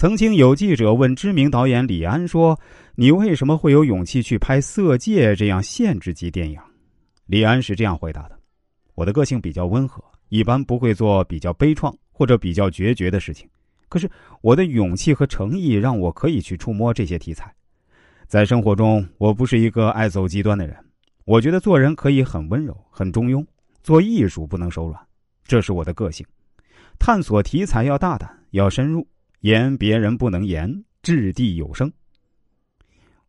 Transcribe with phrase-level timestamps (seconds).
[0.00, 2.58] 曾经有记者问知名导演李安说
[2.96, 6.58] ：“你为什么会有勇气去拍《色戒》这样限制级电影？”
[7.28, 8.40] 李安是这样回答的
[8.96, 13.46] ：“我的个性比较温和，一般不会做比较悲怆或者比较决绝的事情。
[13.90, 14.10] 可是
[14.40, 17.54] 我的勇气和诚意让我可以去触摸这些题材。
[18.26, 20.74] 在生活中，我不是一个爱走极端的人。
[21.26, 23.44] 我觉得做人可以很温柔、很中庸，
[23.82, 24.98] 做艺术不能手软，
[25.44, 26.26] 这是我的个性。
[26.98, 29.06] 探索题材要大胆，要深入。”
[29.40, 31.90] 言别人不能言，掷地有声。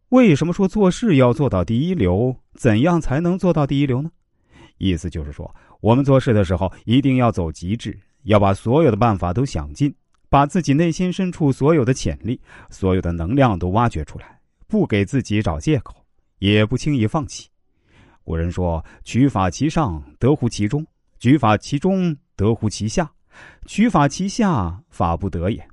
[0.09, 2.36] 为什么说做事要做到第一流？
[2.53, 4.12] 怎样才能做到第一流呢？
[4.77, 9.94] 意思就是说，我们做事的时候一定要走极致，要把所有的办法都想尽，
[10.27, 12.38] 把自己内心深处所有的潜力、
[12.70, 15.95] 所有的能量都挖掘出来，不给自己找借口，
[16.39, 17.48] 也不轻易放弃。
[18.23, 20.84] 古人说：“取法其上，得乎其中；
[21.20, 23.05] 取法其中，得乎其下；
[23.66, 25.66] 取法其下，法不得也。”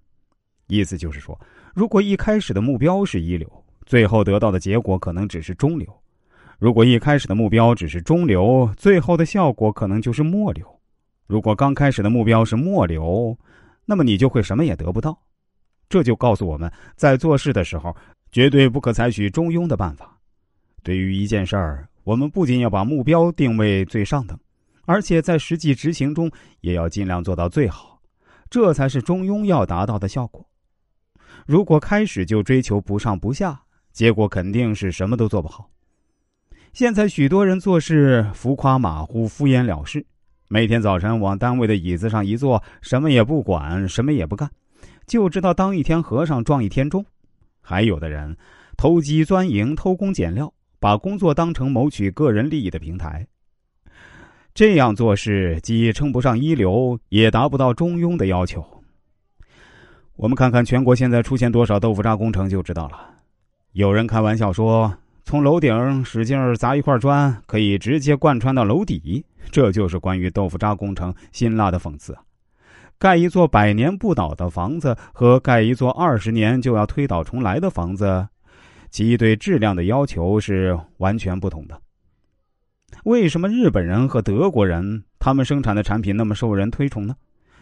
[0.68, 1.38] 意思就是说，
[1.74, 3.50] 如果一开始的目标是一流，
[3.84, 5.88] 最后得到的结果可能只是中流；
[6.58, 10.64] 如果一开始的目标只是中流，最后的效果可能就是末流；
[11.26, 13.36] 如果刚开始的目标是末流，
[13.86, 15.18] 那么你就会什么也得不到。
[15.88, 17.96] 这就告诉我们在做事的时候，
[18.30, 20.18] 绝对不可采取中庸的办法。
[20.82, 24.38] 对于一件事儿，我们不仅要把目标定位最上等，
[24.84, 26.30] 而且在实际执行中
[26.60, 28.00] 也要尽量做到最好，
[28.50, 30.46] 这才是中庸要达到的效果。
[31.46, 35.70] 如果开始就追求不上不下，结果肯定是什么都做不好。
[36.72, 40.04] 现在许多人做事浮夸马虎、敷衍了事，
[40.48, 44.50] 每天早晨往单位的椅子上一坐，什么也不管，什么也不干，
[45.06, 47.04] 就知道当一天和尚撞一天钟。
[47.60, 48.36] 还有的人
[48.76, 53.26] 投机钻营、偷工减料，把工作当成谋取个人利益的平台。
[54.54, 58.77] 这样做事既称不上一流，也达不到中庸的要求。
[60.18, 62.98] 我们看看全国现在出现多少豆腐渣工程就知道了。
[63.70, 64.92] 有人开玩笑说，
[65.24, 72.18] 从楼顶使劲砸一块砖，可以直接贯穿到楼底，这就是关于豆腐渣工程辛辣的讽刺。
[72.98, 78.26] 盖一座百年不倒的房子和盖一座二十年就要推倒重来的房子，
[78.90, 81.80] 其对质量的要求是完全不同的。
[83.04, 87.14] 为什么日本人和德国人他们生产的产品那么受人推崇呢？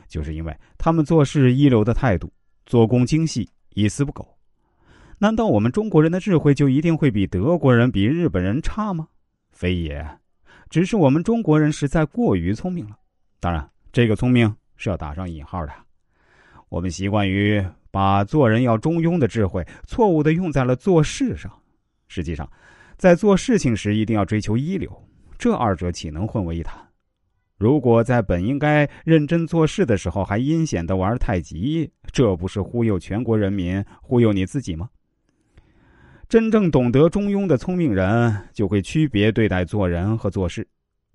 [0.08, 2.32] 就是因为他们做事一流的态度。
[2.66, 4.26] 做工精细，一丝不苟。
[5.18, 9.08] 难道我们中国人的智慧就一定会比德国人、比日本人差吗？
[9.50, 10.06] 非也，
[10.68, 12.98] 只是我们中国人实在过于聪明了。
[13.40, 15.72] 当然，这个聪明是要打上引号的。
[16.68, 21.50] 我们习惯于把做人要中庸的智慧错误的用在了做事上。
[22.08, 22.50] 实际上，
[22.98, 24.90] 在做事情时一定要追求一流，
[25.38, 26.85] 这二者岂能混为一谈？
[27.58, 34.90] 如果在本应该认真做事的时候还阴险的玩太极，这不是忽悠全国人民、忽悠你自己吗？
[36.28, 40.68] 真正懂得中庸的聪明人，就会区别对待做人和做事，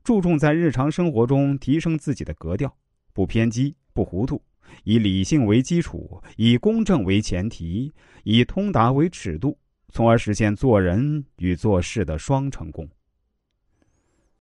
[0.04, 2.74] 注重在日常生活中提升自己的格调，
[3.14, 4.42] 不偏激、不糊涂，
[4.84, 9.60] 以理性为基础，以公正为前提，以通达为尺度，
[9.90, 12.90] 从而实现做人与做事的双成功。